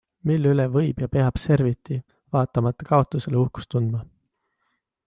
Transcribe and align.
Mille 0.29 0.53
üle 0.53 0.63
võib 0.75 1.03
ja 1.03 1.09
peab 1.17 1.37
Serviti 1.43 1.99
vaatamata 2.37 2.89
kaotusele 2.91 3.41
uhkust 3.45 3.75
tundma? 3.77 4.07